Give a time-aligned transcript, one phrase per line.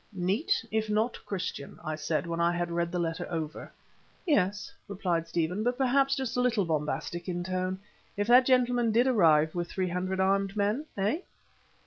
[0.13, 3.71] "Neat, if not Christian," I said when I had read the letter over.
[4.25, 7.77] "Yes," replied Stephen, "but perhaps just a little bombastic in tone.
[8.17, 11.19] If that gentleman did arrive with three hundred armed men eh?"